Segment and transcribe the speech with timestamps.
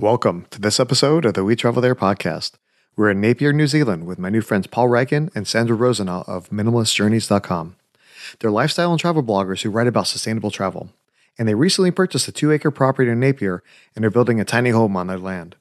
[0.00, 2.52] Welcome to this episode of the We Travel There podcast.
[2.94, 6.50] We're in Napier, New Zealand with my new friends Paul Reichen and Sandra Rosenau of
[6.50, 7.74] MinimalistJourneys.com.
[8.38, 10.90] They're lifestyle and travel bloggers who write about sustainable travel.
[11.36, 13.64] And they recently purchased a two acre property in Napier
[13.96, 15.56] and are building a tiny home on their land.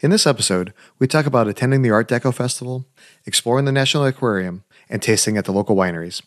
[0.00, 2.84] In this episode, we talk about attending the Art Deco Festival,
[3.26, 6.20] exploring the National Aquarium, and tasting at the local wineries.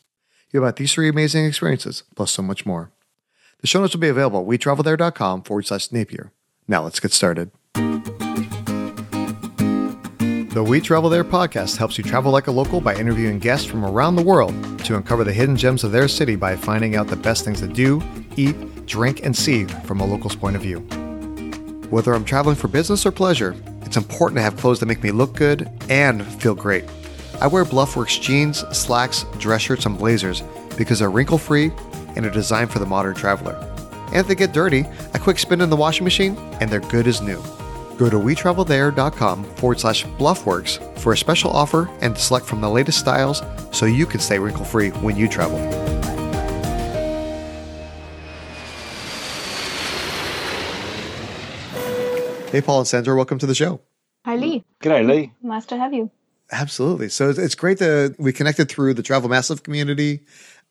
[0.53, 2.91] You have about these three amazing experiences, plus so much more.
[3.59, 6.31] The show notes will be available at wetravelthere.com forward slash Napier.
[6.67, 7.51] Now let's get started.
[10.55, 13.85] The We Travel There podcast helps you travel like a local by interviewing guests from
[13.85, 14.53] around the world
[14.85, 17.67] to uncover the hidden gems of their city by finding out the best things to
[17.67, 18.01] do,
[18.35, 20.79] eat, drink, and see from a local's point of view.
[21.89, 25.11] Whether I'm traveling for business or pleasure, it's important to have clothes that make me
[25.11, 26.85] look good and feel great.
[27.41, 30.41] I wear Bluffworks jeans, slacks, dress shirts, and blazers
[30.77, 31.71] because they're wrinkle free
[32.15, 33.53] and are designed for the modern traveler.
[34.07, 37.07] And if they get dirty, a quick spin in the washing machine and they're good
[37.07, 37.41] as new.
[37.97, 42.69] Go to wetravelthere.com forward slash bluffworks for a special offer and to select from the
[42.69, 45.59] latest styles so you can stay wrinkle free when you travel.
[52.51, 53.81] Hey, Paul and Sandra, welcome to the show.
[54.23, 54.63] Hi, Lee.
[54.81, 55.33] G'day, Lee.
[55.41, 56.09] Nice to have you.
[56.51, 57.09] Absolutely.
[57.09, 60.21] So it's- it's great that we connected through the Travel Massive community.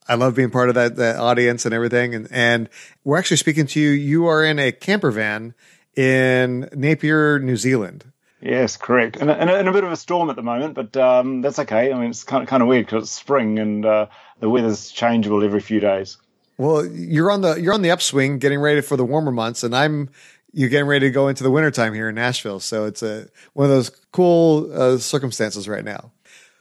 [0.06, 2.14] I love being part of that, that audience and everything.
[2.14, 2.68] And, and
[3.04, 3.90] we're actually speaking to you.
[3.90, 5.54] You are in a camper van
[5.96, 8.12] in Napier, New Zealand.
[8.40, 9.16] Yes, correct.
[9.16, 11.90] And in, in a bit of a storm at the moment, but um, that's okay.
[11.90, 14.06] I mean, it's kind of, kind of weird because it's spring and uh,
[14.40, 16.18] the weather's changeable every few days.
[16.58, 19.74] Well, you're on the you're on the upswing, getting ready for the warmer months, and
[19.74, 20.10] I'm
[20.52, 22.60] you're getting ready to go into the wintertime here in Nashville.
[22.60, 26.12] So it's a one of those cool uh, circumstances right now.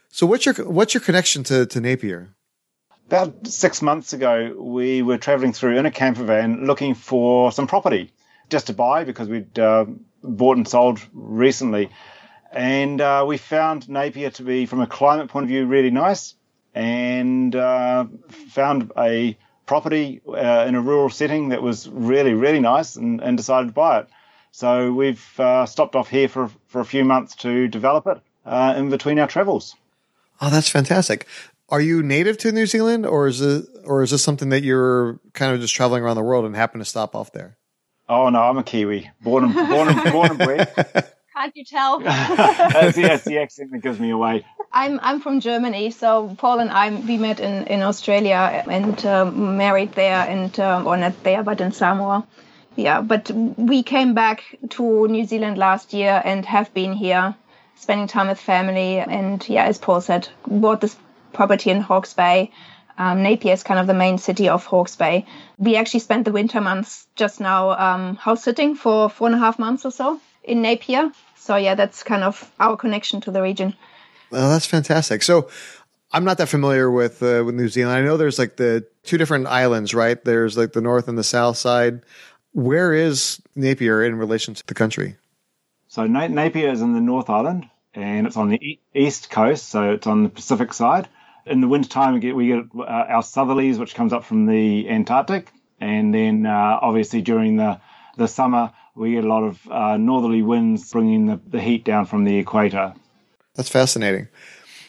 [0.08, 2.30] So what's your what's your connection to to Napier?
[3.06, 7.66] About six months ago, we were traveling through in a camper van looking for some
[7.66, 8.12] property
[8.48, 9.84] just to buy because we'd uh,
[10.22, 11.90] bought and sold recently.
[12.50, 16.34] And uh, we found Napier to be, from a climate point of view, really nice
[16.74, 18.06] and uh,
[18.48, 19.36] found a
[19.66, 23.72] property uh, in a rural setting that was really, really nice and, and decided to
[23.72, 24.08] buy it.
[24.50, 28.74] So we've uh, stopped off here for, for a few months to develop it uh,
[28.76, 29.74] in between our travels.
[30.40, 31.26] Oh, that's fantastic.
[31.68, 35.18] Are you native to New Zealand, or is it, or is this something that you're
[35.32, 37.56] kind of just traveling around the world and happen to stop off there?
[38.08, 40.72] Oh no, I'm a Kiwi, born and born and born and bred.
[41.34, 41.98] Can't you tell?
[42.00, 44.44] that's, the, that's the accent that gives me away.
[44.72, 49.56] I'm I'm from Germany, so Paul and I we met in in Australia and um,
[49.56, 52.26] married there, and um, or not there, but in Samoa.
[52.76, 57.34] Yeah, but we came back to New Zealand last year and have been here,
[57.76, 58.98] spending time with family.
[58.98, 60.96] And yeah, as Paul said, bought this
[61.34, 62.50] property in Hawke's Bay.
[62.96, 65.26] Um, Napier is kind of the main city of Hawke's Bay.
[65.58, 69.38] We actually spent the winter months just now um, house sitting for four and a
[69.38, 71.10] half months or so in Napier.
[71.36, 73.74] So yeah, that's kind of our connection to the region.
[74.30, 75.22] Well, that's fantastic.
[75.22, 75.48] So
[76.12, 77.98] I'm not that familiar with uh, with New Zealand.
[77.98, 80.24] I know there's like the two different islands, right?
[80.24, 82.02] There's like the north and the south side.
[82.52, 85.16] Where is Napier in relation to the country?
[85.88, 89.68] So Na- Napier is in the North Island, and it's on the e- east coast,
[89.68, 91.08] so it's on the Pacific side.
[91.46, 94.88] In the wintertime, we get we get uh, our southerlies, which comes up from the
[94.88, 97.80] Antarctic, and then uh, obviously during the
[98.16, 102.06] the summer, we get a lot of uh, northerly winds bringing the, the heat down
[102.06, 102.94] from the equator.
[103.54, 104.28] That's fascinating.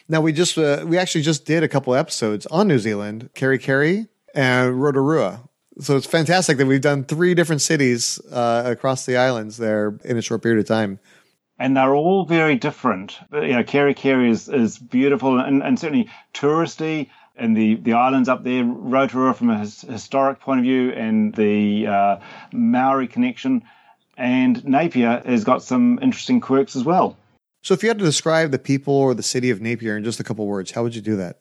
[0.08, 4.08] Now we just uh, we actually just did a couple episodes on New Zealand, Kerikeri
[4.34, 5.42] and Rotorua.
[5.78, 10.16] So it's fantastic that we've done three different cities uh, across the islands there in
[10.16, 10.98] a short period of time.
[11.58, 13.18] And they're all very different.
[13.32, 13.94] You know, Kerry
[14.30, 17.08] is, is beautiful and, and certainly touristy.
[17.36, 21.34] And the, the islands up there, Rotorua from a his, historic point of view, and
[21.34, 22.20] the uh,
[22.52, 23.62] Maori connection.
[24.16, 27.16] And Napier has got some interesting quirks as well.
[27.62, 30.20] So if you had to describe the people or the city of Napier in just
[30.20, 31.40] a couple words, how would you do that?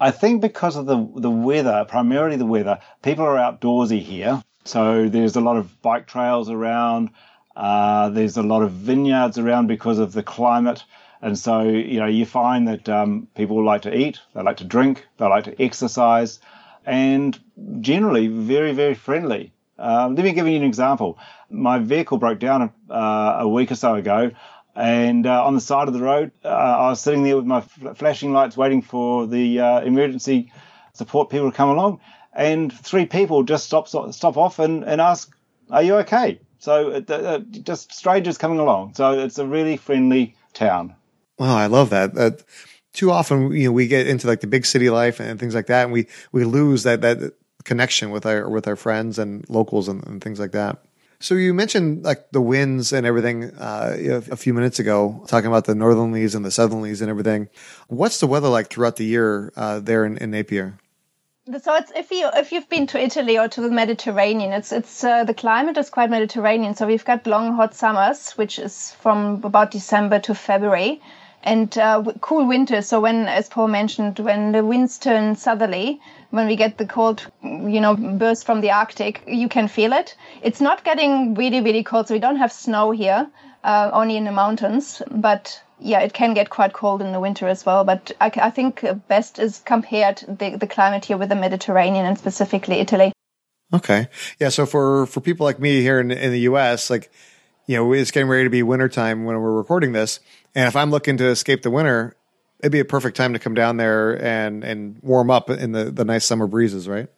[0.00, 4.42] I think because of the the weather, primarily the weather, people are outdoorsy here.
[4.64, 7.10] So there's a lot of bike trails around.
[7.58, 10.84] Uh, there's a lot of vineyards around because of the climate,
[11.20, 14.64] and so you know you find that um, people like to eat, they like to
[14.64, 16.38] drink, they like to exercise,
[16.86, 17.38] and
[17.80, 19.52] generally very very friendly.
[19.78, 21.18] Um, let me give you an example.
[21.50, 24.30] My vehicle broke down uh, a week or so ago.
[24.74, 27.60] And uh, on the side of the road, uh, I was sitting there with my
[27.60, 30.52] flashing lights waiting for the uh, emergency
[30.92, 32.00] support people to come along.
[32.32, 35.34] And three people just stop, stop off and, and ask,
[35.70, 36.40] Are you okay?
[36.58, 38.94] So uh, just strangers coming along.
[38.94, 40.94] So it's a really friendly town.
[41.38, 42.14] Wow, I love that.
[42.14, 42.42] that.
[42.94, 45.66] Too often, you know, we get into like the big city life and things like
[45.66, 47.34] that, and we we lose that that
[47.64, 50.82] connection with our with our friends and locals and, and things like that.
[51.20, 55.64] So you mentioned like the winds and everything uh, a few minutes ago, talking about
[55.64, 57.48] the northerlies and the southerlies and everything.
[57.88, 60.78] What's the weather like throughout the year uh, there in, in, Napier?
[61.50, 65.02] So it's if you if you've been to Italy or to the Mediterranean, it's it's
[65.02, 66.74] uh, the climate is quite Mediterranean.
[66.74, 71.00] So we've got long hot summers, which is from about December to February,
[71.42, 72.86] and uh, cool winters.
[72.88, 76.02] So when, as Paul mentioned, when the winds turn southerly,
[76.32, 80.16] when we get the cold, you know, burst from the Arctic, you can feel it.
[80.42, 82.08] It's not getting really, really cold.
[82.08, 83.26] So we don't have snow here,
[83.64, 85.00] uh, only in the mountains.
[85.10, 87.84] But yeah, it can get quite cold in the winter as well.
[87.84, 92.18] But I, I think best is compared the, the climate here with the Mediterranean and
[92.18, 93.12] specifically Italy.
[93.72, 94.08] Okay.
[94.38, 94.48] Yeah.
[94.48, 97.10] So for, for people like me here in, in the U.S., like,
[97.66, 100.20] you know, it's getting ready to be wintertime when we're recording this.
[100.54, 102.16] And if I'm looking to escape the winter,
[102.60, 105.84] it'd be a perfect time to come down there and, and warm up in the,
[105.84, 107.08] the nice summer breezes, right?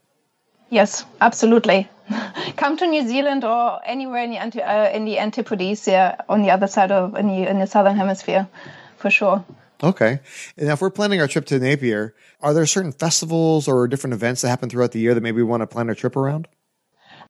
[0.70, 1.88] Yes, absolutely.
[2.56, 6.43] come to New Zealand or anywhere in the, anti, uh, in the Antipodes, yeah, on
[6.43, 8.49] the other side of in the, in the southern hemisphere,
[8.96, 9.44] for sure.
[9.82, 10.20] Okay.
[10.56, 14.43] And if we're planning our trip to Napier, are there certain festivals or different events
[14.43, 16.49] that happen throughout the year that maybe we want to plan our trip around?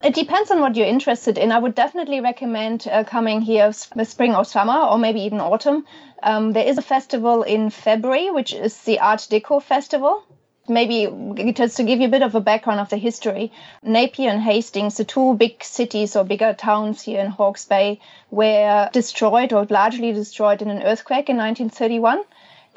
[0.03, 1.51] It depends on what you're interested in.
[1.51, 5.85] I would definitely recommend uh, coming here in spring or summer, or maybe even autumn.
[6.23, 10.23] Um, there is a festival in February, which is the Art Deco Festival.
[10.71, 13.51] Maybe just to give you a bit of a background of the history,
[13.83, 18.89] Napier and Hastings, the two big cities or bigger towns here in Hawke's Bay, were
[18.93, 22.23] destroyed or largely destroyed in an earthquake in 1931.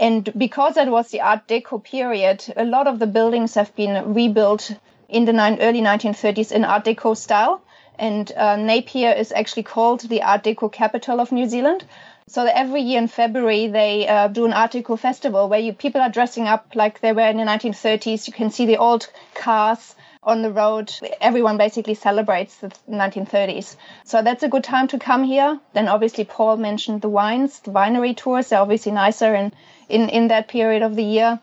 [0.00, 4.12] And because that was the Art Deco period, a lot of the buildings have been
[4.12, 4.72] rebuilt
[5.08, 7.62] in the early 1930s in Art Deco style.
[7.96, 11.84] And uh, Napier is actually called the Art Deco capital of New Zealand.
[12.26, 16.00] So every year in February they uh, do an Art Deco festival where you people
[16.00, 18.26] are dressing up like they were in the 1930s.
[18.26, 20.90] You can see the old cars on the road.
[21.20, 23.76] Everyone basically celebrates the 1930s.
[24.04, 25.60] So that's a good time to come here.
[25.74, 28.48] Then obviously Paul mentioned the wines, the winery tours.
[28.48, 29.52] They're obviously nicer in,
[29.90, 31.40] in, in that period of the year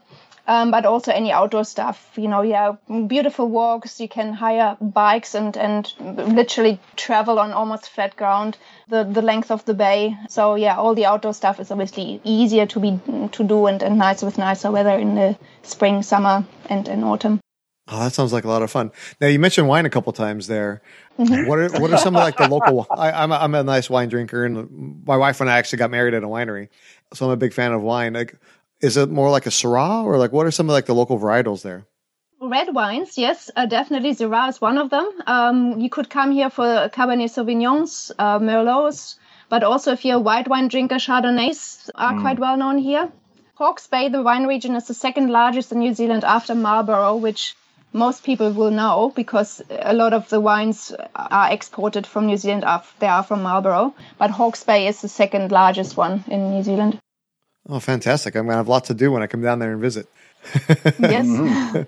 [0.52, 2.10] um, but also any outdoor stuff.
[2.18, 2.76] You know, yeah,
[3.08, 4.02] beautiful walks.
[4.02, 8.58] You can hire bikes and and literally travel on almost flat ground
[8.90, 10.18] the the length of the bay.
[10.30, 13.00] So yeah, all the outdoor stuff is obviously easier to be
[13.32, 17.40] to do and, and nice with nicer weather in the spring, summer, and, and autumn.
[17.88, 18.92] Oh, that sounds like a lot of fun.
[19.20, 20.82] Now you mentioned wine a couple times there.
[21.18, 21.48] Mm-hmm.
[21.48, 22.88] What are what are some of like the local?
[22.90, 25.92] I, I'm a, I'm a nice wine drinker, and my wife and I actually got
[25.92, 26.70] married at a winery,
[27.14, 28.14] so I'm a big fan of wine.
[28.14, 28.36] Like,
[28.82, 31.20] is it more like a Syrah or like what are some of like the local
[31.20, 31.86] varietals there?
[32.40, 34.16] Red wines, yes, uh, definitely.
[34.16, 35.08] Syrah is one of them.
[35.28, 39.16] Um, you could come here for Cabernet Sauvignons, uh, Merlots,
[39.48, 42.22] but also if you're a white wine drinker, Chardonnays are mm.
[42.22, 43.12] quite well known here.
[43.54, 47.56] Hawke's Bay, the wine region, is the second largest in New Zealand after Marlborough, which
[47.94, 52.66] most people will know because a lot of the wines are exported from New Zealand.
[52.98, 57.00] They are from Marlborough, but Hawke's Bay is the second largest one in New Zealand.
[57.70, 58.36] Oh, fantastic.
[58.36, 60.08] I'm going to have lots to do when I come down there and visit.
[61.00, 61.86] yes.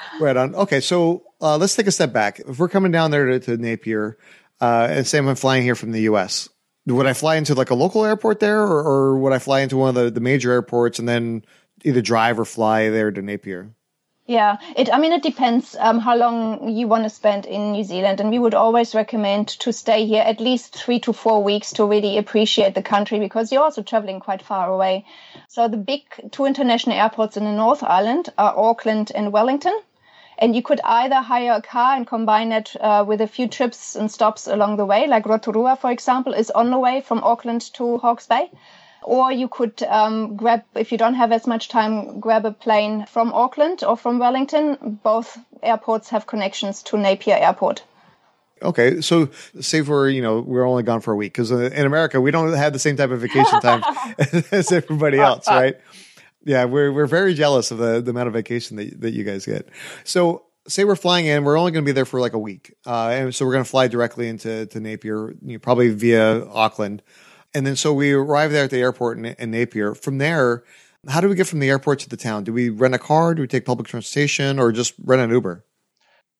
[0.20, 0.54] right on.
[0.54, 2.40] Okay, so uh, let's take a step back.
[2.40, 4.16] If we're coming down there to, to Napier,
[4.60, 6.48] uh, and say I'm flying here from the U.S.,
[6.86, 9.76] would I fly into like a local airport there, or, or would I fly into
[9.76, 11.44] one of the, the major airports and then
[11.84, 13.74] either drive or fly there to Napier?
[14.26, 14.92] Yeah, it.
[14.92, 18.30] I mean, it depends um, how long you want to spend in New Zealand, and
[18.30, 22.18] we would always recommend to stay here at least three to four weeks to really
[22.18, 25.04] appreciate the country because you're also traveling quite far away.
[25.48, 29.76] So the big two international airports in the North Island are Auckland and Wellington,
[30.38, 33.96] and you could either hire a car and combine it uh, with a few trips
[33.96, 37.62] and stops along the way, like Rotorua, for example, is on the way from Auckland
[37.74, 38.50] to Hawke's Bay
[39.02, 43.06] or you could um, grab, if you don't have as much time, grab a plane
[43.06, 45.00] from Auckland or from Wellington.
[45.02, 47.82] Both airports have connections to Napier Airport.
[48.62, 49.28] Okay, so
[49.60, 52.30] say for you know we're only gone for a week because uh, in America we
[52.30, 53.82] don't have the same type of vacation time
[54.52, 55.76] as everybody else, right?
[56.44, 59.46] Yeah, we're we're very jealous of the, the amount of vacation that that you guys
[59.46, 59.68] get.
[60.04, 62.74] So say we're flying in, we're only going to be there for like a week,
[62.86, 66.46] uh, and so we're going to fly directly into to Napier, you know, probably via
[66.46, 67.02] Auckland.
[67.54, 69.94] And then so we arrive there at the airport in, in Napier.
[69.94, 70.64] From there,
[71.08, 72.44] how do we get from the airport to the town?
[72.44, 73.34] Do we rent a car?
[73.34, 75.64] Do we take public transportation or just rent an Uber?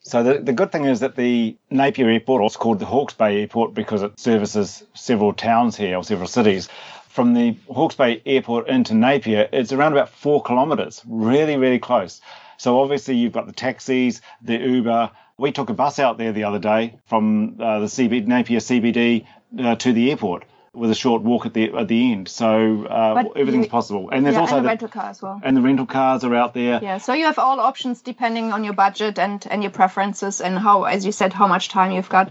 [0.05, 3.41] So the, the good thing is that the Napier Airport, also called the Hawke's Bay
[3.41, 6.69] Airport because it services several towns here or several cities.
[7.09, 12.21] From the Hawke's Bay Airport into Napier, it's around about four kilometres, really, really close.
[12.57, 15.11] So obviously you've got the taxis, the Uber.
[15.39, 19.27] We took a bus out there the other day from uh, the CB, Napier CBD
[19.59, 22.29] uh, to the airport with a short walk at the at the end.
[22.29, 24.11] So uh, everything's you, possible.
[24.11, 25.41] And there's yeah, also and the rental car as well.
[25.43, 26.81] And the rental cars are out there.
[26.83, 26.99] Yeah.
[26.99, 30.85] So you have all options depending on your budget and and your preferences and how,
[30.85, 32.31] as you said, how much time you've got.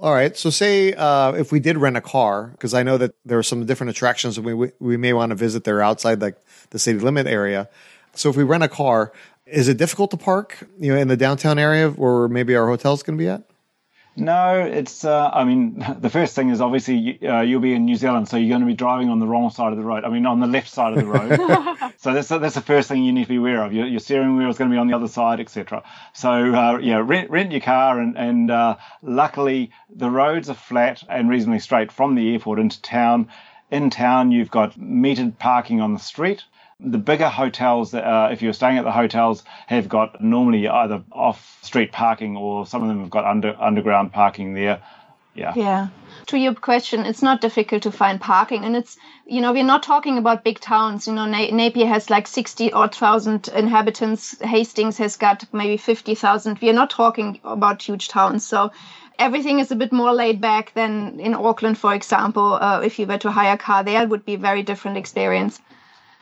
[0.00, 0.36] All right.
[0.36, 3.42] So, say uh, if we did rent a car, because I know that there are
[3.42, 6.36] some different attractions that we we may want to visit there outside like
[6.70, 7.68] the city limit area.
[8.14, 9.12] So, if we rent a car,
[9.46, 13.02] is it difficult to park, you know, in the downtown area where maybe our hotel's
[13.02, 13.42] going to be at?
[14.16, 15.04] No, it's.
[15.04, 18.36] Uh, I mean, the first thing is obviously uh, you'll be in New Zealand, so
[18.36, 20.04] you're going to be driving on the wrong side of the road.
[20.04, 21.92] I mean, on the left side of the road.
[21.98, 23.72] so that's that's the first thing you need to be aware of.
[23.72, 25.82] Your, your steering wheel is going to be on the other side, etc.
[26.12, 31.02] So uh, yeah, rent rent your car, and and uh, luckily the roads are flat
[31.08, 33.28] and reasonably straight from the airport into town.
[33.70, 36.44] In town, you've got metered parking on the street.
[36.84, 41.58] The bigger hotels, uh, if you're staying at the hotels, have got normally either off
[41.62, 44.82] street parking or some of them have got under underground parking there.
[45.34, 45.52] Yeah.
[45.56, 45.88] Yeah.
[46.26, 49.82] To your question, it's not difficult to find parking, and it's you know we're not
[49.82, 51.06] talking about big towns.
[51.06, 54.38] You know, Napier has like sixty or thousand inhabitants.
[54.40, 56.58] Hastings has got maybe fifty thousand.
[56.60, 58.70] We are not talking about huge towns, so
[59.18, 62.54] everything is a bit more laid back than in Auckland, for example.
[62.54, 64.96] Uh, if you were to hire a car there, it would be a very different
[64.96, 65.60] experience.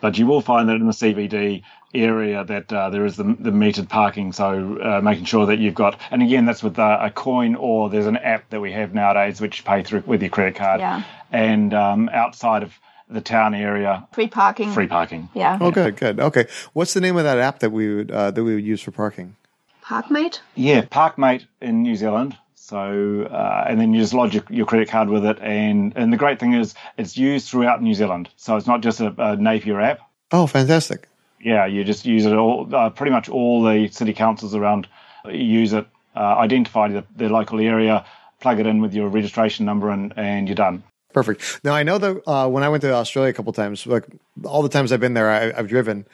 [0.02, 1.62] But you will find that in the CBD
[1.94, 4.32] area that uh, there is the, the metered parking.
[4.32, 7.88] So uh, making sure that you've got, and again, that's with uh, a coin or
[7.88, 10.80] there's an app that we have nowadays which you pay through with your credit card.
[10.80, 11.04] Yeah.
[11.30, 12.74] And um, outside of
[13.08, 14.72] the town area, free parking.
[14.72, 15.28] Free parking.
[15.34, 15.58] Yeah.
[15.60, 16.18] Oh, good, good.
[16.18, 18.82] Okay, what's the name of that app that we would uh, that we would use
[18.82, 19.36] for parking?
[19.84, 20.40] Parkmate.
[20.54, 22.36] Yeah, Parkmate in New Zealand.
[22.64, 25.36] So, uh, and then you just lodge your, your, credit card with it.
[25.40, 28.28] And, and the great thing is it's used throughout New Zealand.
[28.36, 29.98] So it's not just a, a Napier app.
[30.30, 31.08] Oh, fantastic.
[31.40, 34.86] Yeah, you just use it all, uh, pretty much all the city councils around
[35.28, 38.06] use it, uh, identify the, the, local area,
[38.38, 40.84] plug it in with your registration number, and, and you're done.
[41.12, 41.60] Perfect.
[41.64, 44.06] Now, I know that uh, when I went to Australia a couple times, like
[44.44, 46.06] all the times I've been there, I, I've driven.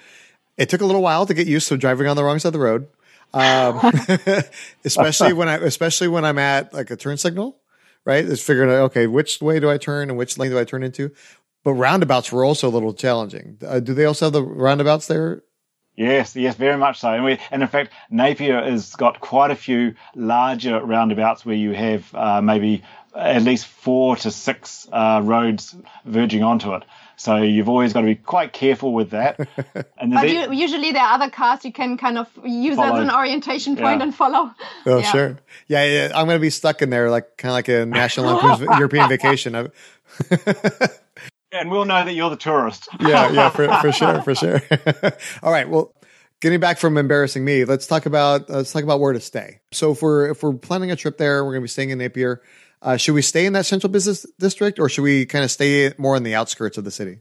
[0.57, 2.53] It took a little while to get used to driving on the wrong side of
[2.55, 2.89] the road
[3.35, 3.81] um,
[4.85, 7.61] especially when I, especially when I'm at like a turn signal,
[8.05, 8.25] right?
[8.25, 10.83] It's figuring out, okay, which way do I turn and which lane do I turn
[10.83, 11.13] into?
[11.65, 13.59] But roundabouts were also a little challenging.
[13.67, 15.43] Uh, do they also have the roundabouts there?
[15.97, 17.13] Yes, yes, very much so.
[17.13, 21.73] And, we, and in fact, Napier has got quite a few larger roundabouts where you
[21.73, 22.85] have uh, maybe
[23.17, 26.85] at least four to six uh, roads verging onto it.
[27.19, 29.41] So you've always got to be quite careful with that.
[30.01, 32.99] And but you, usually there are other cars you can kind of use follow.
[32.99, 34.05] as an orientation point yeah.
[34.05, 34.53] and follow.
[34.87, 35.11] Oh, yeah.
[35.11, 35.39] sure.
[35.67, 38.41] Yeah, yeah, I'm going to be stuck in there like kind of like a national
[38.79, 39.57] European vacation.
[41.53, 42.89] and we'll know that you're the tourist.
[43.01, 44.63] yeah, yeah, for, for sure, for sure.
[45.43, 45.93] All right, well,
[46.41, 49.61] getting back from embarrassing me, let's talk about let's talk about where to stay.
[49.73, 51.99] So if we're if we're planning a trip there, we're going to be staying in
[51.99, 52.41] Napier.
[52.81, 55.93] Uh, should we stay in that central business district or should we kind of stay
[55.99, 57.19] more in the outskirts of the city?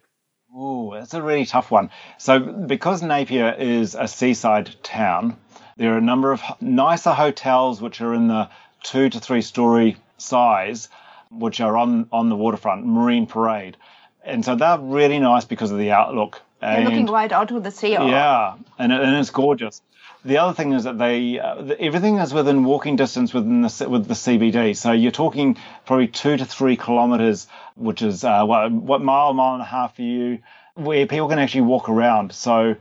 [0.56, 1.90] Oh, that's a really tough one.
[2.18, 5.38] So, because Napier is a seaside town,
[5.78, 8.50] there are a number of nicer hotels which are in the
[8.84, 10.90] two to three story size,
[11.30, 13.78] which are on, on the waterfront, Marine Parade.
[14.24, 16.42] And so they're really nice because of the outlook.
[16.60, 17.92] They're looking right out to the sea.
[17.92, 19.82] Yeah, and, it, and it's gorgeous
[20.26, 24.08] the other thing is that they uh, everything is within walking distance within the with
[24.08, 24.76] the CBD.
[24.76, 29.54] So you're talking probably two to three kilometers, which is uh, what, what mile, mile
[29.54, 30.40] and a half for you,
[30.76, 32.34] where people can actually walk around.
[32.34, 32.76] So.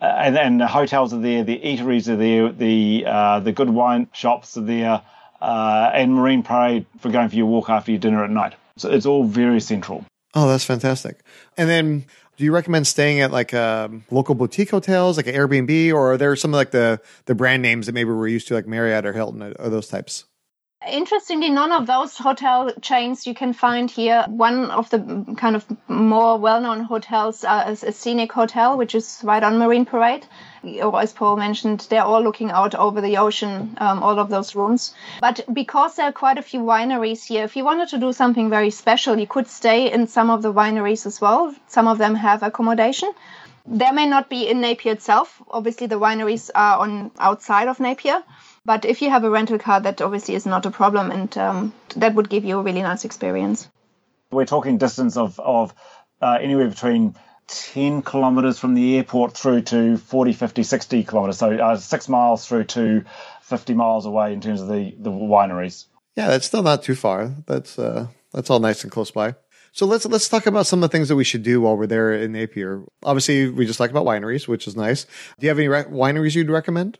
[0.00, 3.70] Uh, and, and the hotels are there, the eateries are there, the uh, the good
[3.70, 5.00] wine shops are there,
[5.40, 8.54] uh, and Marine Parade for going for your walk after your dinner at night.
[8.76, 10.04] So it's all very central.
[10.34, 11.20] Oh, that's fantastic.
[11.56, 12.04] And then
[12.36, 16.16] do you recommend staying at like um, local boutique hotels, like an Airbnb, or are
[16.16, 19.12] there some like the the brand names that maybe we're used to, like Marriott or
[19.12, 20.24] Hilton, or those types?
[20.86, 24.24] Interestingly, none of those hotel chains you can find here.
[24.28, 29.20] One of the kind of more well-known hotels uh, is a Scenic Hotel, which is
[29.24, 30.26] right on Marine Parade.
[30.82, 34.54] Or as Paul mentioned, they're all looking out over the ocean, um, all of those
[34.54, 34.94] rooms.
[35.20, 38.50] But because there are quite a few wineries here, if you wanted to do something
[38.50, 41.54] very special, you could stay in some of the wineries as well.
[41.66, 43.12] Some of them have accommodation.
[43.66, 45.42] There may not be in Napier itself.
[45.50, 48.22] Obviously, the wineries are on outside of Napier
[48.64, 51.72] but if you have a rental car, that obviously is not a problem, and um,
[51.96, 53.68] that would give you a really nice experience.
[54.30, 55.74] We're talking distance of of
[56.22, 57.14] uh, anywhere between
[57.48, 61.38] 10 kilometers from the airport through to 40, 50, 60 kilometers.
[61.38, 63.04] So uh, six miles through to
[63.42, 65.86] 50 miles away in terms of the, the wineries.
[66.16, 67.34] Yeah, that's still not too far.
[67.46, 69.34] That's uh, that's all nice and close by.
[69.72, 71.88] So let's let's talk about some of the things that we should do while we're
[71.88, 72.84] there in Napier.
[73.02, 75.04] Obviously, we just talked about wineries, which is nice.
[75.04, 76.98] Do you have any re- wineries you'd recommend?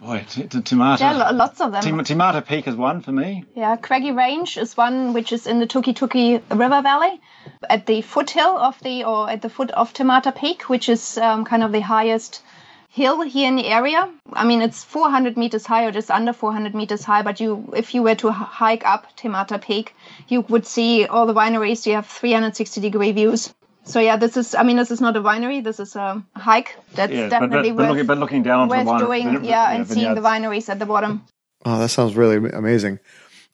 [0.00, 2.04] Boy, t- t- Te Yeah, lots of them.
[2.04, 3.44] Te Mata Peak is one for me.
[3.54, 7.20] Yeah, Craggy Range is one which is in the Tukituki River Valley,
[7.68, 11.18] at the foothill of the or at the foot of Te Mata Peak, which is
[11.18, 12.42] um, kind of the highest
[12.88, 14.08] hill here in the area.
[14.32, 17.20] I mean, it's 400 meters high or just under 400 meters high.
[17.20, 19.94] But you, if you were to hike up Te Mata Peak,
[20.28, 21.84] you would see all the wineries.
[21.86, 23.52] You have 360 degree views.
[23.84, 24.54] So yeah, this is.
[24.54, 25.62] I mean, this is not a winery.
[25.64, 26.76] This is a hike.
[26.94, 29.44] That's yeah, definitely but, but, worth, looking, but looking down worth the doing.
[29.44, 31.24] yeah, and seeing the wineries at the bottom.
[31.64, 33.00] Oh, that sounds really amazing.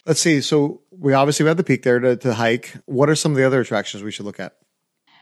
[0.05, 0.41] Let's see.
[0.41, 2.75] So we obviously we have the peak there to, to hike.
[2.87, 4.57] What are some of the other attractions we should look at?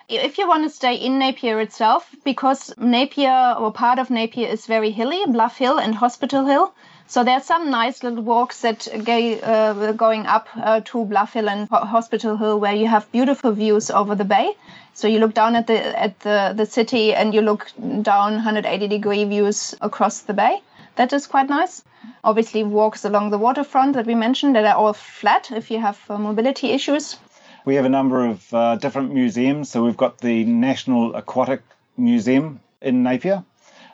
[0.08, 4.66] If you want to stay in Napier itself, because Napier or part of Napier is
[4.66, 6.74] very hilly, Bluff Hill and Hospital Hill.
[7.06, 11.50] So there's some nice little walks that go uh, going up uh, to Bluff Hill
[11.50, 14.52] and Hospital Hill where you have beautiful views over the bay.
[14.94, 17.70] So you look down at the at the, the city and you look
[18.02, 20.60] down 180 degree views across the bay.
[20.96, 21.82] That is quite nice.
[22.22, 26.00] Obviously, walks along the waterfront that we mentioned that are all flat if you have
[26.08, 27.16] uh, mobility issues.
[27.64, 29.70] We have a number of uh, different museums.
[29.70, 31.62] So we've got the National Aquatic
[31.96, 33.44] Museum in Napier.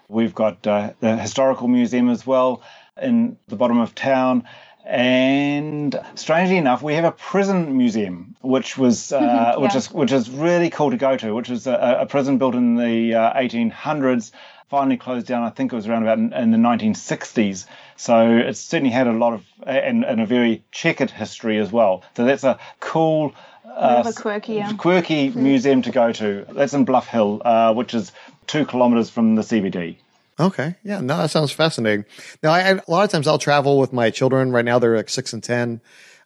[0.08, 2.62] We've got uh, the Historical Museum as well
[3.00, 4.44] in the bottom of town.
[4.84, 9.56] And strangely enough, we have a prison museum, which was uh, yeah.
[9.56, 11.34] which is which is really cool to go to.
[11.34, 14.36] Which is a, a prison built in the 1800s, uh,
[14.68, 15.42] finally closed down.
[15.42, 17.66] I think it was around about in, in the 1960s.
[17.96, 22.02] So it's certainly had a lot of and, and a very checkered history as well.
[22.16, 24.72] So that's a cool uh, quirky, yeah.
[24.74, 25.42] quirky mm-hmm.
[25.42, 26.46] museum to go to.
[26.50, 28.12] That's in Bluff Hill, uh, which is
[28.46, 29.96] two kilometers from the CBD.
[30.40, 30.74] Okay.
[30.82, 31.00] Yeah.
[31.00, 32.06] No, that sounds fascinating.
[32.42, 34.52] Now, I, a lot of times I'll travel with my children.
[34.52, 35.80] Right now, they're like six and 10.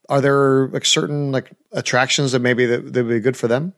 [0.08, 3.74] Are there like certain like attractions that maybe that, that would be good for them?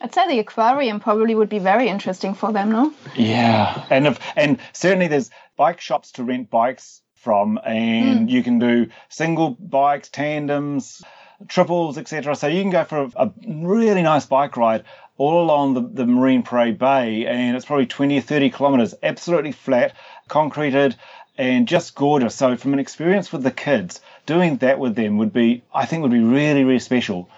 [0.00, 2.94] I'd say the aquarium probably would be very interesting for them, no?
[3.14, 3.84] Yeah.
[3.90, 8.32] And if, and certainly there's bike shops to rent bikes from and mm.
[8.32, 11.02] you can do single bikes, tandems,
[11.48, 12.34] triples, etc.
[12.34, 14.84] So you can go for a, a, really nice bike ride
[15.20, 19.52] all along the, the Marine Parade Bay, and it's probably 20 or 30 kilometers, absolutely
[19.52, 19.94] flat,
[20.28, 20.96] concreted,
[21.36, 22.34] and just gorgeous.
[22.34, 26.00] So from an experience with the kids, doing that with them would be, I think,
[26.00, 27.28] would be really, really special.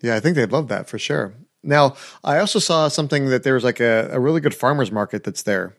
[0.00, 1.34] Yeah, I think they'd love that for sure.
[1.62, 5.42] Now, I also saw something that there's like a, a really good farmers market that's
[5.42, 5.76] there.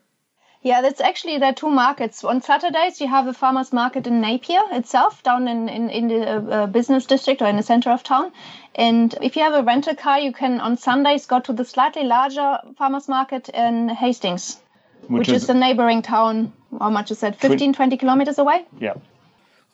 [0.62, 2.24] Yeah, that's actually there are two markets.
[2.24, 6.28] On Saturdays, you have a farmers market in Napier itself, down in, in, in the
[6.28, 8.34] uh, business district or in the center of town.
[8.76, 12.04] And if you have a rental car, you can on Sundays go to the slightly
[12.04, 14.60] larger farmers market in Hastings,
[15.08, 16.52] which, which is, is, a neighboring town.
[16.78, 17.39] How much is that?
[17.39, 18.65] 15, 20 kilometers away?
[18.80, 18.95] Yeah.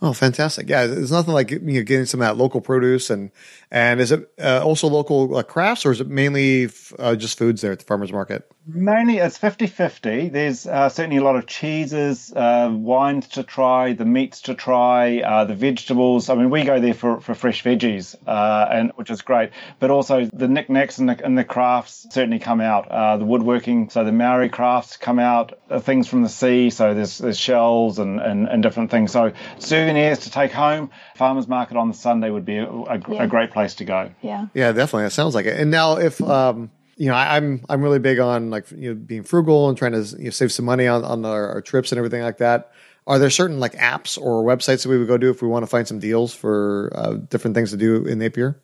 [0.02, 0.69] Oh, fantastic!
[0.69, 3.32] Yeah, there's nothing like you know, getting some of that local produce and
[3.71, 7.38] and is it uh, also local uh, crafts or is it mainly f- uh, just
[7.38, 8.52] foods there at the farmers market?
[8.67, 10.32] Mainly, it's 50-50.
[10.32, 15.19] There's uh, certainly a lot of cheeses, uh, wines to try, the meats to try,
[15.19, 16.30] uh, the vegetables.
[16.30, 19.51] I mean, we go there for, for fresh veggies, and which is great.
[19.80, 23.19] But also the knickknacks and the, and the crafts certainly come out.
[23.19, 25.60] the woodworking, so the Maori crafts come out.
[25.82, 29.12] things from the sea, so there's there's shells and, and, and different things.
[29.12, 30.89] So souvenirs to take home.
[31.15, 33.23] Farmers market on the Sunday would be a, a, yeah.
[33.23, 34.12] a great place to go.
[34.21, 34.47] Yeah.
[34.54, 35.06] Yeah, definitely.
[35.06, 35.60] It sounds like it.
[35.60, 38.89] And now, if um, you know, I, am I'm, I'm really big on like you
[38.89, 41.62] know being frugal and trying to you know, save some money on on our, our,
[41.62, 42.71] trips and everything like that.
[43.08, 45.63] Are there certain like apps or websites that we would go to if we want
[45.63, 48.60] to find some deals for uh, different things to do in Napier?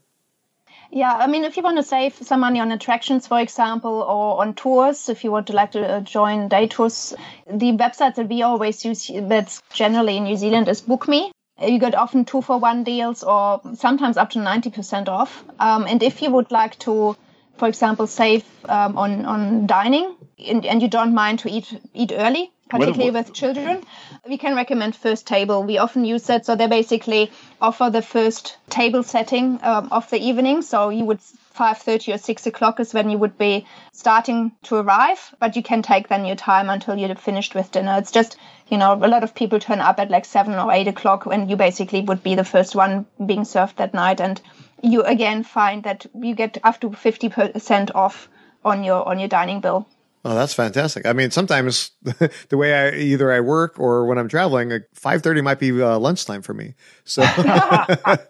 [0.94, 4.42] Yeah, I mean, if you want to save some money on attractions, for example, or
[4.42, 7.14] on tours, if you want to like to uh, join day tours,
[7.50, 11.32] the website that we always use that's generally in New Zealand is BookMe
[11.68, 15.44] you get often two for one deals or sometimes up to 90% off.
[15.60, 17.16] Um, and if you would like to,
[17.58, 22.12] for example, save um, on, on dining and, and, you don't mind to eat, eat
[22.16, 23.84] early, particularly with children,
[24.28, 25.64] we can recommend First Table.
[25.64, 26.46] We often use that.
[26.46, 30.62] So they basically offer the first table setting um, of the evening.
[30.62, 31.20] So you would
[31.56, 35.82] 5.30 or 6 o'clock is when you would be starting to arrive but you can
[35.82, 38.38] take then your time until you're finished with dinner it's just
[38.70, 41.50] you know a lot of people turn up at like 7 or 8 o'clock when
[41.50, 44.42] you basically would be the first one being served that night and
[44.84, 48.30] you again find that you get up to 50% off
[48.64, 49.88] on your on your dining bill
[50.24, 51.08] Oh, that's fantastic.
[51.08, 55.24] I mean, sometimes the way I either I work or when I'm traveling, like five
[55.24, 56.76] thirty might be uh, lunchtime for me.
[57.06, 58.30] So that,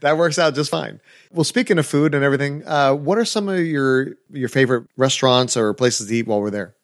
[0.00, 1.00] that, works out just fine.
[1.30, 5.56] Well, speaking of food and everything, uh, what are some of your your favorite restaurants
[5.56, 6.74] or places to eat while we're there?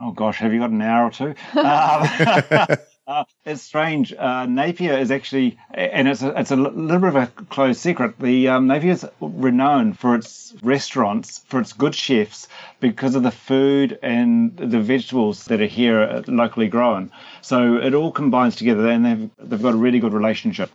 [0.00, 1.34] Oh gosh, have you got an hour or two?
[1.56, 4.12] Um, Uh, it's strange.
[4.12, 8.18] Uh, Napier is actually, and it's a, it's a little bit of a closed secret.
[8.18, 12.48] The um, Napier is renowned for its restaurants, for its good chefs,
[12.80, 17.10] because of the food and the vegetables that are here uh, locally grown.
[17.40, 20.70] So it all combines together, and they've they've got a really good relationship.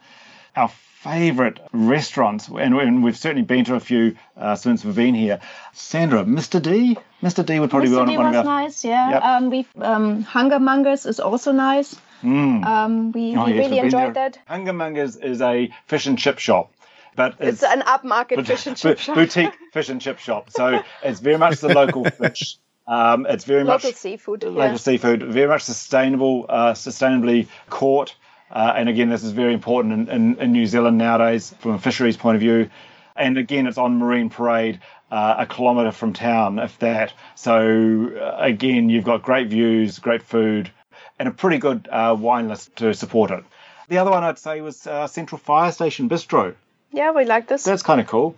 [0.56, 5.13] Our favorite restaurants, and, and we've certainly been to a few uh, since we've been
[5.13, 5.39] here.
[5.74, 6.60] Sandra, Mr.
[6.60, 6.98] D.
[7.22, 7.46] Mr.
[7.46, 7.93] D would probably Mr.
[7.93, 8.43] be on D one of was our.
[8.43, 9.10] nice, yeah.
[9.12, 9.24] Yep.
[9.24, 11.96] Um, we um, Hunger Mongers is also nice.
[12.24, 12.66] Mm.
[12.66, 14.30] Um, we, Oh, we yes, really enjoyed there.
[14.32, 14.40] that.
[14.50, 16.72] Hungermongers is a fish and chip shop,
[17.16, 19.16] but It's, it's, an upmarket but- fish and chip shop.
[19.16, 20.50] boutique fish and chip shop.
[20.50, 22.58] So it's very much the local fish.
[22.88, 24.44] Um, it's very Local much seafood.
[24.44, 24.76] local yeah.
[24.76, 28.14] seafood, very much sustainable, uh, sustainably caught.
[28.52, 31.80] Uh, and again, this is very important in, in, in New Zealand nowadays from a
[31.80, 32.70] fisheries point of view.
[33.16, 34.80] And again, it's on Marine Parade,
[35.12, 37.14] uh, a kilometre from town, if that.
[37.36, 40.70] So uh, again, you've got great views, great food,
[41.19, 43.43] and a pretty good uh, wine list to support it.
[43.89, 46.56] The other one I'd say was uh, Central Fire Station Bistro.
[46.91, 47.63] Yeah, we like this.
[47.63, 48.36] That's kind of cool.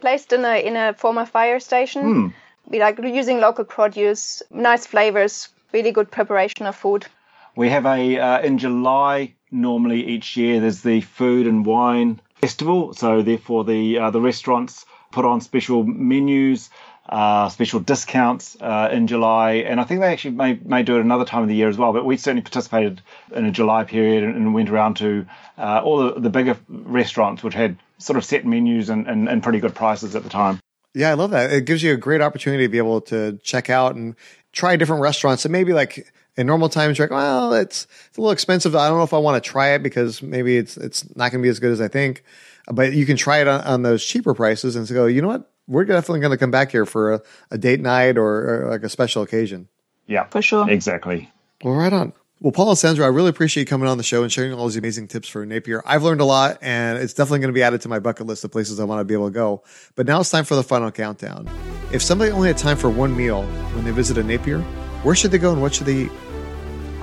[0.00, 2.02] Placed in a in a former fire station.
[2.02, 2.28] Hmm.
[2.68, 7.06] We like using local produce, nice flavors, really good preparation of food.
[7.54, 10.60] We have a uh, in July normally each year.
[10.60, 15.84] There's the food and wine festival, so therefore the uh, the restaurants put on special
[15.84, 16.70] menus,
[17.08, 21.00] uh, special discounts uh, in July, and I think they actually may may do it
[21.00, 21.92] another time of the year as well.
[21.92, 23.00] But we certainly participated
[23.34, 25.26] in a July period and, and went around to
[25.58, 29.42] uh, all the, the bigger restaurants which had sort of set menus and, and, and
[29.42, 30.60] pretty good prices at the time.
[30.94, 31.52] Yeah, I love that.
[31.52, 34.14] It gives you a great opportunity to be able to check out and
[34.52, 35.44] try different restaurants.
[35.44, 38.74] And maybe like in normal times, you're like, well, it's, it's a little expensive.
[38.74, 41.42] I don't know if I want to try it because maybe it's it's not going
[41.42, 42.24] to be as good as I think.
[42.66, 45.50] But you can try it on, on those cheaper prices and go, you know what?
[45.68, 48.82] We're definitely going to come back here for a, a date night or, or like
[48.82, 49.68] a special occasion.
[50.06, 50.68] Yeah, For sure.
[50.70, 51.30] exactly.
[51.64, 52.12] Well, right on.
[52.40, 54.66] Well, Paul and Sandra, I really appreciate you coming on the show and sharing all
[54.66, 55.82] these amazing tips for Napier.
[55.86, 58.44] I've learned a lot, and it's definitely going to be added to my bucket list
[58.44, 59.62] of places I want to be able to go.
[59.94, 61.48] But now it's time for the final countdown.
[61.92, 64.60] If somebody only had time for one meal when they visit a Napier,
[65.02, 66.12] where should they go and what should they eat?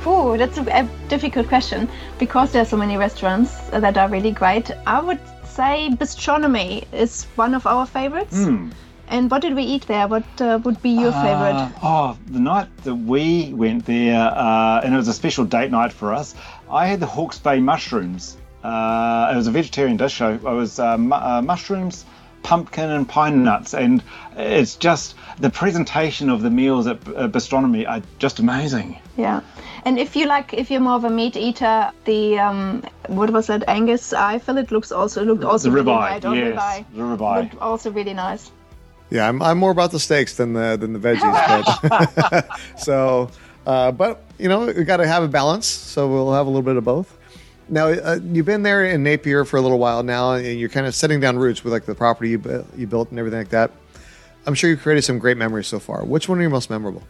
[0.05, 4.31] Ooh, that's a, a difficult question because there are so many restaurants that are really
[4.31, 4.69] great.
[4.85, 5.19] I would
[5.53, 8.43] say Bistronomy is one of our favorites.
[8.43, 8.69] Hmm.
[9.09, 10.07] And what did we eat there?
[10.07, 11.55] What uh, would be your favorite?
[11.55, 15.69] Uh, oh, the night that we went there, uh, and it was a special date
[15.71, 16.33] night for us.
[16.71, 18.37] I had the Hawke's Bay mushrooms.
[18.63, 20.15] Uh, it was a vegetarian dish.
[20.15, 22.05] So it was uh, mu- uh, mushrooms,
[22.41, 24.01] pumpkin, and pine nuts, and
[24.35, 28.97] it's just the presentation of the meals at uh, Bistronomy are just amazing.
[29.17, 29.41] Yeah.
[29.85, 33.47] And if you like, if you're more of a meat eater, the um, what was
[33.47, 36.25] that Angus eye fillet looks also looked also the really ribeye, nice.
[36.25, 36.85] Or yes, ribeye.
[36.93, 37.43] the ribeye.
[37.43, 38.51] Looked also really nice.
[39.09, 41.89] Yeah, I'm, I'm more about the steaks than the than the veggies.
[41.89, 42.47] But
[42.79, 43.29] so,
[43.67, 45.67] uh, but you know, we got to have a balance.
[45.67, 47.17] So we'll have a little bit of both.
[47.69, 50.85] Now, uh, you've been there in Napier for a little while now, and you're kind
[50.85, 53.49] of setting down roots with like the property you, bu- you built and everything like
[53.49, 53.71] that.
[54.45, 56.03] I'm sure you've created some great memories so far.
[56.03, 57.03] Which one are your most memorable?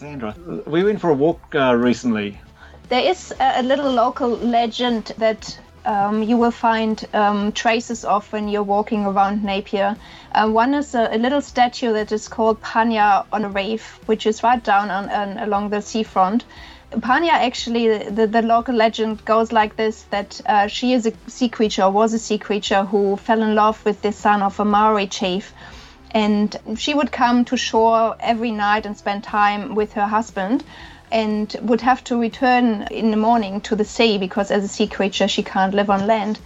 [0.00, 0.34] Sandra,
[0.66, 2.40] we went for a walk uh, recently.
[2.88, 8.48] There is a, little local legend that um, you will find um, traces of when
[8.48, 9.94] you're walking around Napier.
[10.32, 14.24] Uh, one is a, a little statue that is called Pania on a reef, which
[14.24, 16.46] is right down on, on along the seafront.
[16.92, 21.50] Pania actually, the, the local legend goes like this: that uh, she is a sea
[21.50, 25.08] creature, was a sea creature who fell in love with the son of a Maori
[25.08, 25.52] chief,
[26.12, 30.64] and she would come to shore every night and spend time with her husband
[31.12, 34.86] and would have to return in the morning to the sea because as a sea
[34.86, 36.38] creature she can't live on land.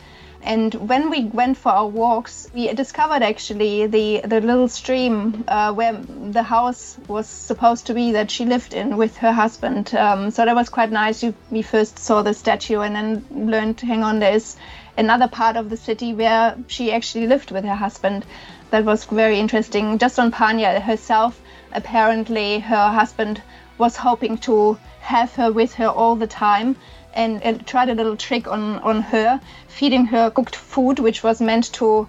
[0.42, 5.72] And when we went for our walks we discovered actually the, the little stream uh,
[5.72, 9.94] where the house was supposed to be that she lived in with her husband.
[9.94, 11.22] Um, so that was quite nice.
[11.22, 14.56] We, we first saw the statue and then learned hang on there's
[14.96, 18.24] another part of the city where she actually lived with her husband
[18.70, 21.40] that was very interesting just on Pania herself
[21.74, 23.42] apparently her husband
[23.78, 26.76] was hoping to have her with her all the time
[27.12, 31.40] and, and tried a little trick on, on her, feeding her cooked food, which was
[31.40, 32.08] meant to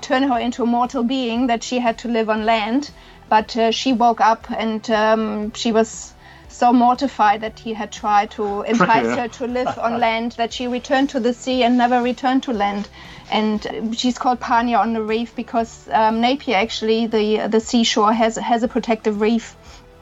[0.00, 2.90] turn her into a mortal being that she had to live on land.
[3.28, 6.14] But uh, she woke up and um, she was
[6.50, 9.22] so mortified that he had tried to entice her.
[9.22, 12.52] her to live on land that she returned to the sea and never returned to
[12.52, 12.88] land.
[13.30, 18.36] And she's called Pania on the reef because um, Napier actually the the seashore has
[18.36, 19.56] has a protective reef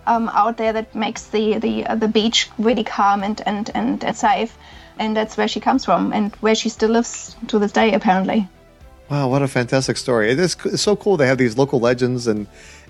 [0.07, 4.03] um, out there that makes the the uh, the beach really calm and, and and
[4.03, 4.57] and safe.
[4.99, 8.49] And that's where she comes from and where she still lives to this day apparently.
[9.11, 10.31] Wow, what a fantastic story!
[10.31, 12.47] It is it's so cool to have these local legends and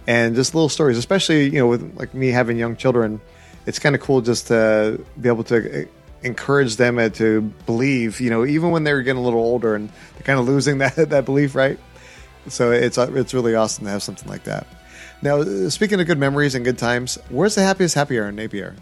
[0.06, 3.20] and just little stories, especially you know with like me having young children.
[3.68, 5.84] It's kind of cool just to be able to uh,
[6.22, 9.90] encourage them uh, to believe, you know, even when they're getting a little older and
[10.14, 11.78] they're kind of losing that that belief, right?
[12.48, 14.66] So it's uh, it's really awesome to have something like that.
[15.20, 18.36] Now, uh, speaking of good memories and good times, where's the happiest happy hour in
[18.36, 18.74] Napier?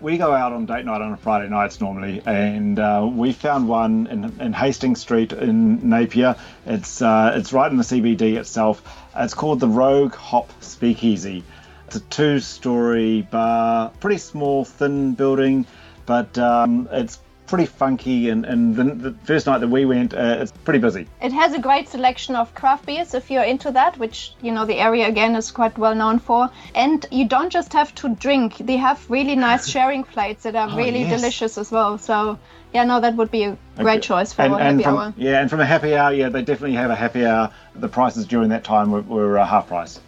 [0.00, 4.08] We go out on date night on Friday nights normally, and uh, we found one
[4.08, 6.34] in, in Hastings Street in Napier.
[6.66, 8.82] It's uh, it's right in the CBD itself.
[9.14, 11.44] It's called the Rogue Hop Speakeasy.
[11.90, 15.66] It's a two-story bar, pretty small, thin building,
[16.06, 18.28] but um, it's pretty funky.
[18.28, 21.08] And, and the, the, first night that we went, uh, it's pretty busy.
[21.20, 24.64] It has a great selection of craft beers if you're into that, which you know
[24.64, 26.48] the area again is quite well known for.
[26.76, 30.68] And you don't just have to drink; they have really nice sharing plates that are
[30.70, 31.20] Oh, really yes.
[31.20, 31.98] delicious as well.
[31.98, 32.38] So
[32.72, 34.00] yeah, no, that would be a great Okay.
[34.06, 35.14] choice for and, our and happy from, hour.
[35.16, 37.50] Yeah, and from a happy hour, yeah, they definitely have a happy hour.
[37.74, 39.98] The prices during that time were, were uh, half price.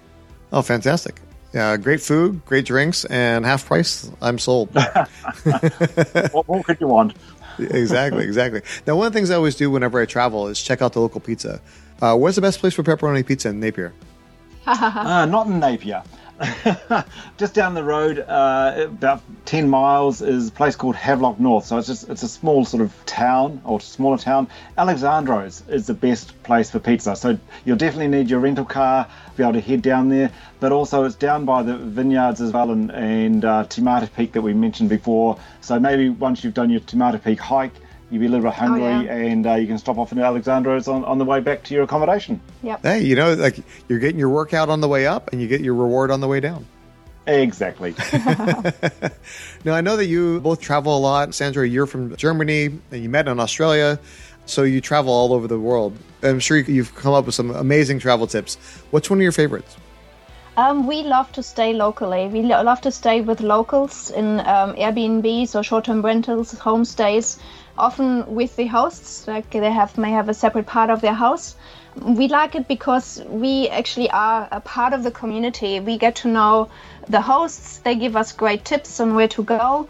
[0.53, 1.21] Oh, fantastic.
[1.53, 4.11] Yeah, great food, great drinks, and half price.
[4.23, 4.71] I'm sold.
[6.33, 7.15] what more could you want?
[7.59, 8.63] exactly, exactly.
[8.87, 11.01] Now, one of the things I always do whenever I travel is check out the
[11.01, 11.61] local pizza.
[12.01, 13.93] Uh, where's the best place for pepperoni pizza in Napier?
[14.65, 16.03] Uh, not in Napier.
[17.39, 21.67] just down the road, uh, about ten miles, is a place called Havelock North.
[21.67, 24.49] So it's just it's a small sort of town or smaller town.
[24.77, 27.15] Alexandros is the best place for pizza.
[27.15, 30.31] So you'll definitely need your rental car to be able to head down there.
[30.59, 34.33] But also it's down by the vineyards as well and and uh, Te Mata Peak
[34.33, 35.39] that we mentioned before.
[35.61, 37.75] So maybe once you've done your Te Mata Peak hike.
[38.13, 39.17] You'll be a little bit hungry, yeah.
[39.17, 41.85] and uh, you can stop off in Alexandros on, on the way back to your
[41.85, 42.43] accommodation.
[42.63, 42.83] Yep.
[42.83, 43.57] Hey, you know, like
[43.89, 46.29] you're getting your workout on the way up and you get your reward on the
[46.29, 46.67] way down.
[47.27, 47.95] Exactly.
[49.65, 51.35] Now, I know that you both travel a lot.
[51.35, 53.99] Sandra, you're from Germany and you met in Australia.
[54.45, 55.97] So you travel all over the world.
[56.23, 58.57] I'm sure you- you've come up with some amazing travel tips.
[58.91, 59.77] What's one of your favorites?
[60.57, 62.27] Um, we love to stay locally.
[62.29, 67.39] We love to stay with locals in um, Airbnbs or short-term rentals, homestays,
[67.79, 69.27] often with the hosts.
[69.27, 71.57] Like they have may have a separate part of their house.
[72.01, 75.81] We like it because we actually are a part of the community.
[75.81, 76.69] We get to know
[77.09, 77.79] the hosts.
[77.79, 79.89] They give us great tips on where to go.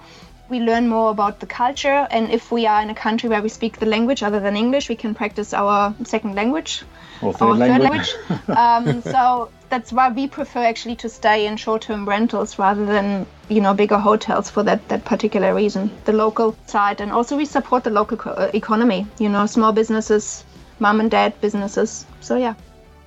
[0.48, 3.48] We learn more about the culture, and if we are in a country where we
[3.48, 6.82] speak the language other than English, we can practice our second language
[7.22, 8.08] Or third or language.
[8.28, 8.94] third language.
[8.96, 13.58] um, so that's why we prefer actually to stay in short-term rentals rather than you
[13.58, 15.90] know bigger hotels for that that particular reason.
[16.04, 19.06] The local side, and also we support the local uh, economy.
[19.18, 20.44] You know, small businesses,
[20.78, 22.04] mom and dad businesses.
[22.20, 22.54] So yeah.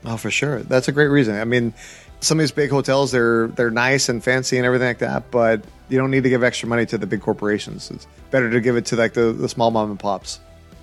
[0.05, 0.63] Oh, for sure.
[0.63, 1.35] That's a great reason.
[1.35, 1.71] I mean,
[2.19, 5.63] some of these big hotels, they're they're nice and fancy and everything like that, but
[5.89, 7.91] you don't need to give extra money to the big corporations.
[7.91, 10.39] It's better to give it to like the, the small mom and pops.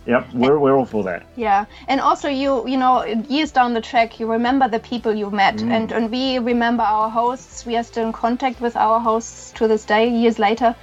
[0.06, 1.24] Yep, we're, we're all for that.
[1.36, 5.30] Yeah, and also you you know years down the track you remember the people you
[5.30, 5.70] met, mm.
[5.70, 7.64] and and we remember our hosts.
[7.64, 10.74] We are still in contact with our hosts to this day, years later.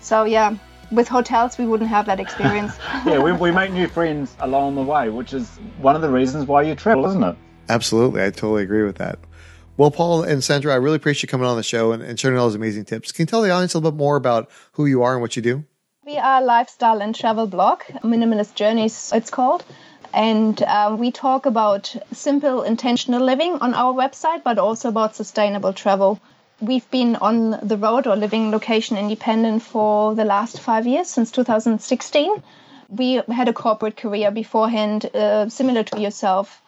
[0.00, 0.56] So yeah,
[0.90, 2.72] with hotels we wouldn't have that experience.
[3.06, 6.46] Yeah, we, we make new friends along the way, which is one of the reasons
[6.46, 7.36] why you travel, isn't it?
[7.68, 8.22] Absolutely.
[8.22, 9.18] I totally agree with that.
[9.76, 12.38] Well, Paul and Sandra, I really appreciate you coming on the show and, and sharing
[12.38, 13.12] all those amazing tips.
[13.12, 15.36] Can you tell the audience a little bit more about who you are and what
[15.36, 15.64] you do?
[16.06, 19.64] We are lifestyle and travel blog, Minimalist Journeys, it's called.
[20.14, 25.72] And um, we talk about simple, intentional living on our website, but also about sustainable
[25.72, 26.20] travel.
[26.60, 31.32] We've been on the road or living location independent for the last five years, since
[31.32, 32.40] 2016.
[32.88, 36.62] We had a corporate career beforehand, uh, similar to yourself,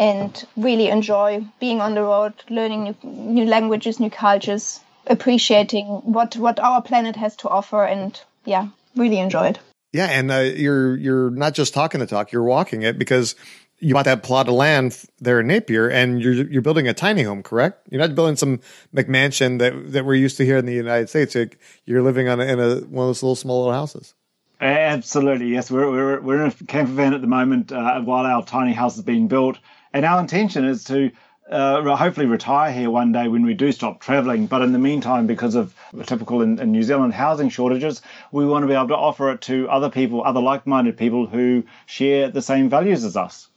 [0.00, 6.36] and really enjoy being on the road, learning new, new languages, new cultures, appreciating what,
[6.36, 9.58] what our planet has to offer, and yeah, really enjoyed.
[9.92, 13.34] Yeah, and uh, you're you're not just talking the talk; you're walking it because
[13.80, 17.22] you bought that plot of land there in Napier, and you're you're building a tiny
[17.22, 17.88] home, correct?
[17.90, 18.60] You're not building some
[18.94, 21.34] McMansion that that we're used to here in the United States.
[21.34, 21.50] You're,
[21.86, 24.14] you're living on a, in a one of those little small little houses.
[24.60, 25.70] Absolutely, yes.
[25.70, 28.96] We're, we're, we're in a camper van at the moment uh, while our tiny house
[28.96, 29.58] is being built.
[29.92, 31.10] And our intention is to
[31.50, 34.46] uh, hopefully retire here one day when we do stop traveling.
[34.46, 35.74] But in the meantime, because of
[36.06, 39.40] typical in, in New Zealand housing shortages, we want to be able to offer it
[39.42, 43.48] to other people, other like minded people who share the same values as us.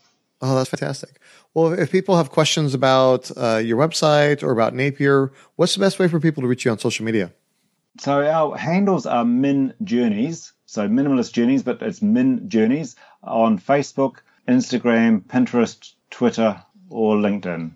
[0.42, 1.20] Oh, that's fantastic.
[1.54, 6.00] Well, if people have questions about uh, your website or about Napier, what's the best
[6.00, 7.32] way for people to reach you on social media?
[8.00, 14.16] So our handles are Min Journeys, so minimalist journeys, but it's Min Journeys on Facebook,
[14.48, 17.72] Instagram, Pinterest, Twitter, or LinkedIn.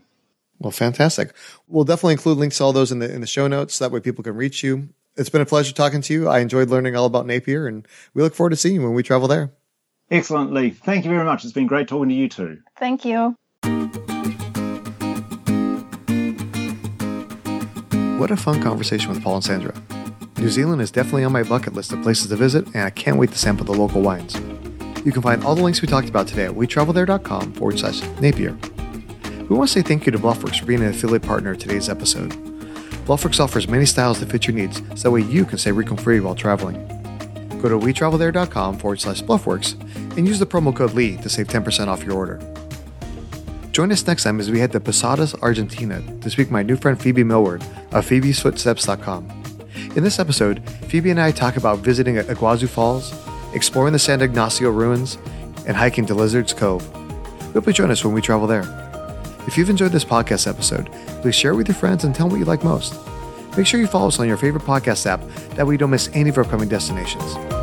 [0.60, 1.34] Well, fantastic.
[1.68, 3.76] We'll definitely include links to all those in the in the show notes.
[3.76, 4.90] So that way, people can reach you.
[5.16, 6.28] It's been a pleasure talking to you.
[6.28, 9.04] I enjoyed learning all about Napier, and we look forward to seeing you when we
[9.04, 9.52] travel there.
[10.10, 10.72] Excellently.
[10.72, 11.44] Thank you very much.
[11.44, 12.60] It's been great talking to you too.
[12.78, 13.36] Thank you.
[18.18, 19.74] What a fun conversation with Paul and Sandra.
[20.38, 23.18] New Zealand is definitely on my bucket list of places to visit, and I can't
[23.18, 24.36] wait to sample the local wines.
[25.06, 28.58] You can find all the links we talked about today at wetravelthere.com forward slash Napier.
[29.50, 31.88] We want to say thank you to Bluffworks for being an affiliate partner of today's
[31.88, 32.32] episode.
[33.06, 35.96] Bluffworks offers many styles to fit your needs, so that way you can stay wrinkle
[35.96, 36.76] free while traveling.
[37.62, 39.80] Go to wetravelthere.com forward slash Bluffworks
[40.18, 42.42] and use the promo code LEE to save 10% off your order.
[43.72, 47.02] Join us next time as we head to Posadas, Argentina to speak my new friend
[47.02, 47.62] Phoebe Millward
[47.94, 49.30] of phoebesfootsteps.com.
[49.96, 53.14] In this episode, Phoebe and I talk about visiting Iguazu Falls,
[53.54, 55.18] exploring the San Ignacio ruins,
[55.66, 56.86] and hiking to Lizard's Cove.
[57.48, 58.87] We hope you join us when we travel there.
[59.48, 62.34] If you've enjoyed this podcast episode, please share it with your friends and tell them
[62.34, 62.94] what you like most.
[63.58, 65.22] Make sure you follow us on your favorite podcast app
[65.56, 67.57] that way you don't miss any of our upcoming destinations.